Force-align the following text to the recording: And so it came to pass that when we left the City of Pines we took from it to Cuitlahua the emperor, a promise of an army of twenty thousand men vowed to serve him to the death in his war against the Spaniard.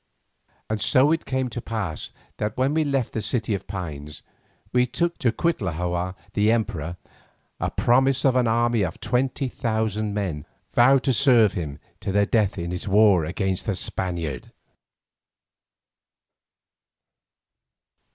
And 0.67 0.81
so 0.81 1.11
it 1.11 1.25
came 1.25 1.47
to 1.49 1.61
pass 1.61 2.11
that 2.37 2.57
when 2.57 2.73
we 2.73 2.83
left 2.83 3.13
the 3.13 3.21
City 3.21 3.53
of 3.53 3.67
Pines 3.67 4.23
we 4.73 4.87
took 4.87 5.11
from 5.11 5.15
it 5.29 5.37
to 5.37 5.37
Cuitlahua 5.39 6.15
the 6.33 6.51
emperor, 6.51 6.97
a 7.59 7.69
promise 7.69 8.25
of 8.25 8.35
an 8.35 8.47
army 8.47 8.81
of 8.81 8.99
twenty 8.99 9.47
thousand 9.47 10.15
men 10.15 10.47
vowed 10.73 11.03
to 11.03 11.13
serve 11.13 11.53
him 11.53 11.77
to 11.99 12.11
the 12.11 12.25
death 12.25 12.57
in 12.57 12.71
his 12.71 12.87
war 12.87 13.25
against 13.25 13.67
the 13.67 13.75
Spaniard. 13.75 14.51